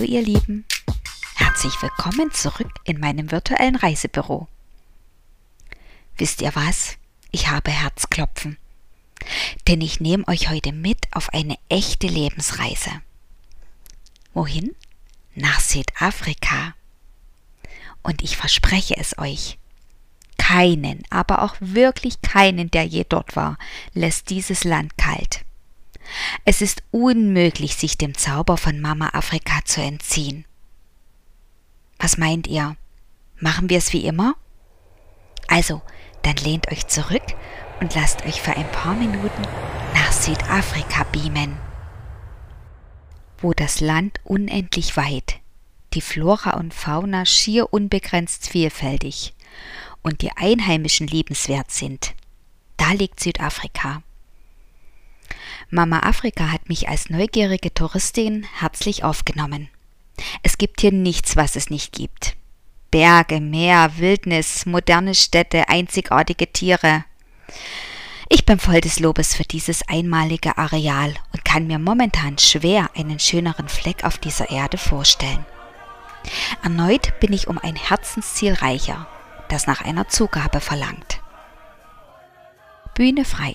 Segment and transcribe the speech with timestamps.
[0.00, 0.64] Hallo ihr Lieben,
[1.34, 4.48] herzlich willkommen zurück in meinem virtuellen Reisebüro.
[6.16, 6.96] Wisst ihr was?
[7.32, 8.56] Ich habe Herzklopfen,
[9.68, 12.90] denn ich nehme euch heute mit auf eine echte Lebensreise.
[14.32, 14.74] Wohin?
[15.34, 16.74] Nach Südafrika.
[18.02, 19.58] Und ich verspreche es euch,
[20.38, 23.58] keinen, aber auch wirklich keinen, der je dort war,
[23.92, 25.44] lässt dieses Land kalt.
[26.44, 30.44] Es ist unmöglich, sich dem Zauber von Mama Afrika zu entziehen.
[31.98, 32.76] Was meint ihr?
[33.38, 34.34] Machen wir es wie immer?
[35.48, 35.82] Also,
[36.22, 37.22] dann lehnt euch zurück
[37.80, 39.42] und lasst euch für ein paar Minuten
[39.94, 41.56] nach Südafrika beamen,
[43.38, 45.40] wo das Land unendlich weit,
[45.94, 49.34] die Flora und Fauna schier unbegrenzt vielfältig
[50.02, 52.14] und die Einheimischen liebenswert sind.
[52.76, 54.02] Da liegt Südafrika.
[55.70, 59.68] Mama Afrika hat mich als neugierige Touristin herzlich aufgenommen.
[60.42, 62.36] Es gibt hier nichts, was es nicht gibt.
[62.90, 67.04] Berge, Meer, Wildnis, moderne Städte, einzigartige Tiere.
[68.28, 73.20] Ich bin voll des Lobes für dieses einmalige Areal und kann mir momentan schwer einen
[73.20, 75.46] schöneren Fleck auf dieser Erde vorstellen.
[76.64, 79.06] Erneut bin ich um ein Herzensziel reicher,
[79.48, 81.20] das nach einer Zugabe verlangt.
[82.94, 83.54] Bühne frei.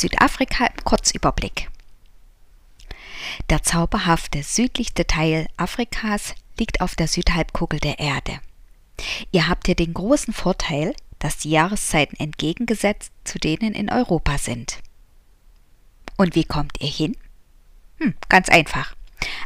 [0.00, 1.70] Südafrika im Kurzüberblick.
[3.50, 8.40] Der zauberhafte südlichste Teil Afrikas liegt auf der Südhalbkugel der Erde.
[9.30, 14.78] Ihr habt hier den großen Vorteil, dass die Jahreszeiten entgegengesetzt zu denen in Europa sind.
[16.16, 17.16] Und wie kommt ihr hin?
[17.98, 18.94] Hm, ganz einfach.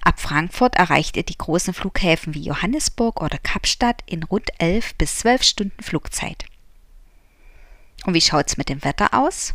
[0.02, 5.18] Ab Frankfurt erreicht ihr die großen Flughäfen wie Johannesburg oder Kapstadt in rund 11 bis
[5.18, 6.46] 12 Stunden Flugzeit.
[8.04, 9.54] Und wie schaut's mit dem Wetter aus?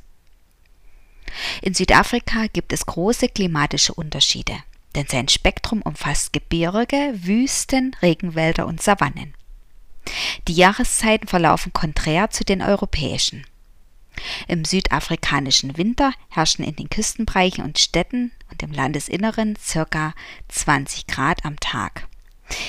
[1.61, 4.55] In Südafrika gibt es große klimatische Unterschiede,
[4.95, 9.33] denn sein Spektrum umfasst Gebirge, Wüsten, Regenwälder und Savannen.
[10.47, 13.45] Die Jahreszeiten verlaufen konträr zu den europäischen.
[14.47, 19.57] Im südafrikanischen Winter herrschen in den Küstenbereichen und Städten und im Landesinneren
[19.89, 20.13] ca.
[20.49, 22.07] 20 Grad am Tag.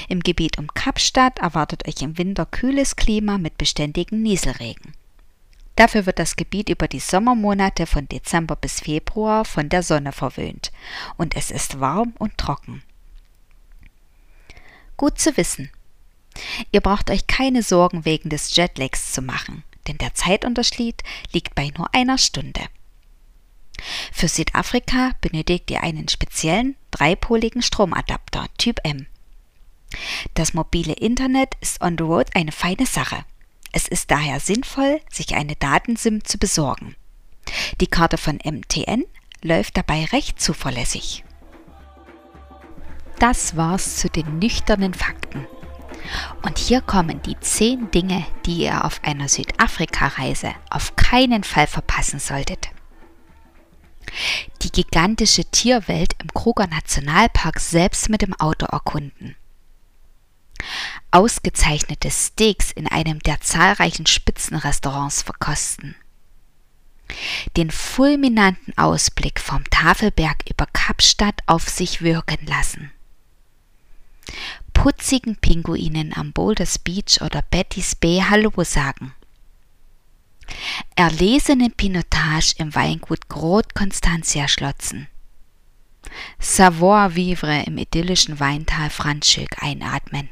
[0.09, 4.93] Im Gebiet um Kapstadt erwartet euch im Winter kühles Klima mit beständigen Nieselregen.
[5.77, 10.71] Dafür wird das Gebiet über die Sommermonate von Dezember bis Februar von der Sonne verwöhnt
[11.17, 12.83] und es ist warm und trocken.
[14.97, 15.71] Gut zu wissen.
[16.71, 21.73] Ihr braucht euch keine Sorgen wegen des Jetlags zu machen, denn der Zeitunterschied liegt bei
[21.77, 22.61] nur einer Stunde.
[24.13, 29.07] Für Südafrika benötigt ihr einen speziellen dreipoligen Stromadapter Typ M.
[30.35, 33.25] Das mobile Internet ist on the road eine feine Sache.
[33.73, 36.95] Es ist daher sinnvoll, sich eine Datensim zu besorgen.
[37.81, 39.05] Die Karte von MTN
[39.43, 41.25] läuft dabei recht zuverlässig.
[43.19, 45.47] Das war's zu den nüchternen Fakten.
[46.43, 52.19] Und hier kommen die 10 Dinge, die ihr auf einer Südafrika-Reise auf keinen Fall verpassen
[52.19, 52.71] solltet.
[54.61, 59.37] Die gigantische Tierwelt im Kruger Nationalpark selbst mit dem Auto erkunden
[61.13, 65.95] ausgezeichnete Steaks in einem der zahlreichen Spitzenrestaurants verkosten.
[67.57, 72.91] Den fulminanten Ausblick vom Tafelberg über Kapstadt auf sich wirken lassen.
[74.73, 79.15] Putzigen Pinguinen am Boulders Beach oder Betty's Bay Hallo sagen.
[80.97, 85.09] Erlesenen Pinotage im Weingut Groth Constantia schlotzen.
[86.39, 90.29] Savoir vivre im idyllischen Weintal Franschöck einatmen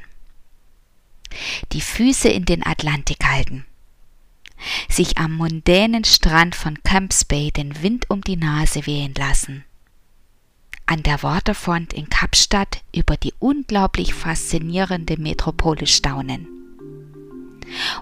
[1.73, 3.65] die Füße in den Atlantik halten,
[4.89, 9.65] sich am mondänen Strand von Camps Bay den Wind um die Nase wehen lassen,
[10.87, 16.49] an der Waterfront in Kapstadt über die unglaublich faszinierende Metropole staunen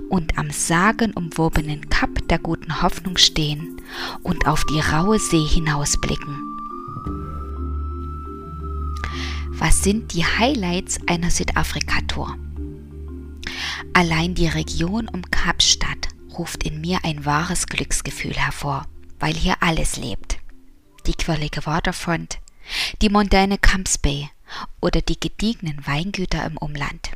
[0.09, 3.81] und am sagenumwobenen Kap der guten Hoffnung stehen
[4.23, 6.49] und auf die raue See hinausblicken.
[9.51, 12.37] Was sind die Highlights einer Südafrika-Tour?
[13.99, 16.07] Allein die Region um Kapstadt
[16.39, 18.87] ruft in mir ein wahres Glücksgefühl hervor,
[19.19, 20.39] weil hier alles lebt.
[21.07, 22.39] Die quirlige Waterfront,
[23.03, 24.31] die mondäne Camps Bay
[24.81, 27.11] oder die gediegenen Weingüter im Umland.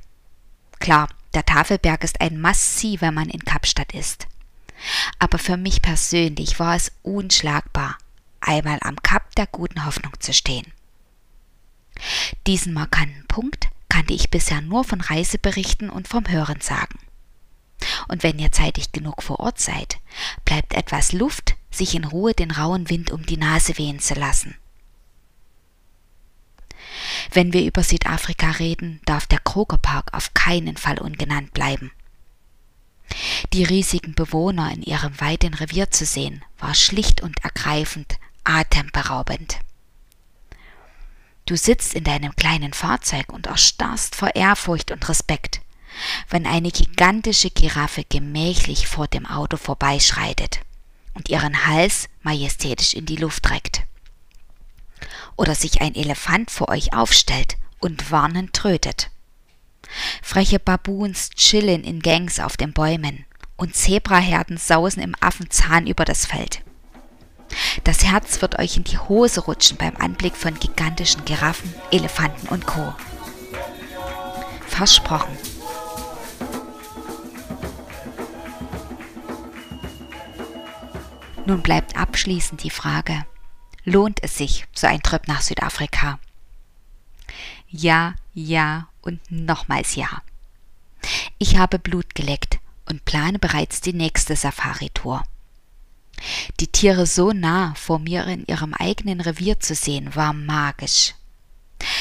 [0.81, 4.26] Klar, der Tafelberg ist ein Must-See, wenn man in Kapstadt ist.
[5.20, 7.96] Aber für mich persönlich war es unschlagbar,
[8.40, 10.67] einmal am Kap der guten Hoffnung zu stehen.
[12.49, 16.99] Diesen markanten Punkt kannte ich bisher nur von Reiseberichten und vom Hören sagen.
[18.09, 19.99] Und wenn ihr zeitig genug vor Ort seid,
[20.47, 24.55] bleibt etwas Luft, sich in Ruhe den rauen Wind um die Nase wehen zu lassen.
[27.33, 31.93] Wenn wir über Südafrika reden, darf der Krogerpark auf keinen Fall ungenannt bleiben.
[33.53, 39.59] Die riesigen Bewohner in ihrem weiten Revier zu sehen, war schlicht und ergreifend atemberaubend.
[41.52, 45.60] Du sitzt in deinem kleinen Fahrzeug und erstarrst vor Ehrfurcht und Respekt,
[46.31, 50.60] wenn eine gigantische Giraffe gemächlich vor dem Auto vorbeischreitet
[51.12, 53.82] und ihren Hals majestätisch in die Luft reckt.
[55.37, 59.10] Oder sich ein Elefant vor euch aufstellt und warnend trötet.
[60.22, 63.26] Freche Baboons chillen in Gangs auf den Bäumen
[63.58, 66.62] und Zebraherden sausen im Affenzahn über das Feld.
[67.84, 72.67] Das Herz wird euch in die Hose rutschen beim Anblick von gigantischen Giraffen, Elefanten und
[72.67, 72.94] Co.
[74.67, 75.37] Versprochen.
[81.44, 83.26] Nun bleibt abschließend die Frage,
[83.84, 86.20] lohnt es sich, so ein Trip nach Südafrika?
[87.69, 90.23] Ja, ja und nochmals ja.
[91.38, 95.25] Ich habe Blut geleckt und plane bereits die nächste Safari-Tour.
[96.61, 101.14] Die Tiere so nah vor mir in ihrem eigenen Revier zu sehen, war magisch.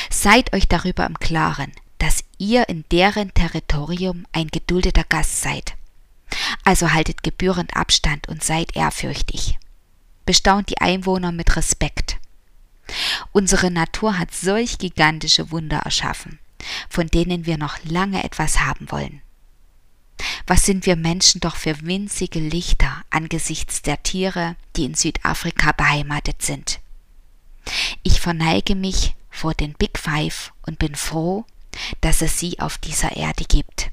[0.10, 5.74] Seid euch darüber im Klaren, dass ihr in deren Territorium ein geduldeter Gast seid.
[6.64, 9.58] Also haltet gebührend Abstand und seid ehrfürchtig.
[10.26, 12.18] Bestaunt die Einwohner mit Respekt.
[13.32, 16.40] Unsere Natur hat solch gigantische Wunder erschaffen,
[16.90, 19.22] von denen wir noch lange etwas haben wollen.
[20.48, 26.42] Was sind wir Menschen doch für winzige Lichter angesichts der Tiere, die in Südafrika beheimatet
[26.42, 26.80] sind.
[28.04, 31.46] Ich verneige mich vor den Big Five und bin froh,
[32.02, 33.92] dass es sie auf dieser Erde gibt.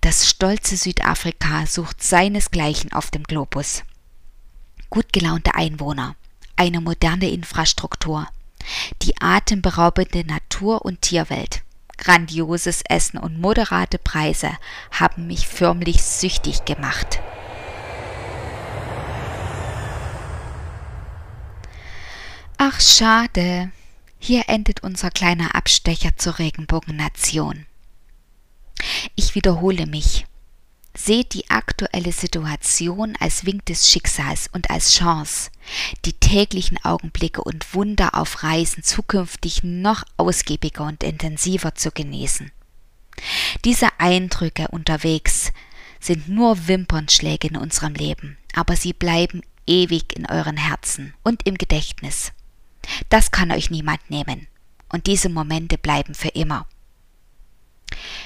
[0.00, 3.84] Das stolze Südafrika sucht seinesgleichen auf dem Globus.
[4.90, 6.16] Gut gelaunte Einwohner,
[6.56, 8.28] eine moderne Infrastruktur,
[9.02, 11.62] die atemberaubende Natur- und Tierwelt,
[11.96, 14.50] Grandioses Essen und moderate Preise
[14.90, 17.20] haben mich förmlich süchtig gemacht.
[22.56, 23.70] Ach schade,
[24.18, 27.66] hier endet unser kleiner Abstecher zur Regenbogennation.
[29.16, 30.26] Ich wiederhole mich.
[30.96, 35.50] Seht die aktuelle Situation als Wink des Schicksals und als Chance,
[36.04, 42.52] die täglichen Augenblicke und Wunder auf Reisen zukünftig noch ausgiebiger und intensiver zu genießen.
[43.64, 45.52] Diese Eindrücke unterwegs
[46.00, 51.56] sind nur Wimpernschläge in unserem Leben, aber sie bleiben ewig in euren Herzen und im
[51.56, 52.32] Gedächtnis.
[53.08, 54.46] Das kann euch niemand nehmen,
[54.90, 56.68] und diese Momente bleiben für immer.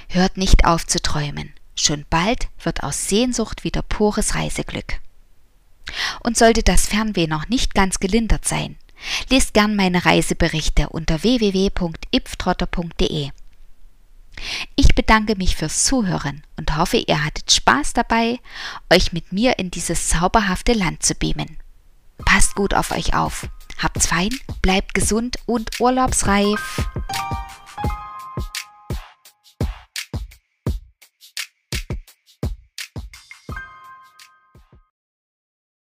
[0.08, 4.98] Hört nicht auf zu träumen, Schon bald wird aus Sehnsucht wieder pures Reiseglück.
[6.20, 8.76] Und sollte das Fernweh noch nicht ganz gelindert sein,
[9.30, 13.30] lest gern meine Reiseberichte unter www.ipftrotter.de.
[14.74, 18.40] Ich bedanke mich fürs Zuhören und hoffe, ihr hattet Spaß dabei,
[18.92, 21.58] euch mit mir in dieses zauberhafte Land zu beamen.
[22.24, 23.46] Passt gut auf euch auf,
[23.78, 24.30] habt's fein,
[24.62, 26.88] bleibt gesund und urlaubsreif.